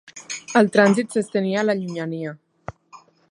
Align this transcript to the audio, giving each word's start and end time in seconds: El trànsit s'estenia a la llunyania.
El 0.61 0.69
trànsit 0.77 1.17
s'estenia 1.17 1.61
a 1.63 1.65
la 1.67 1.77
llunyania. 1.83 2.35